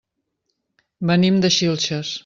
[1.11, 2.17] Venim de Xilxes.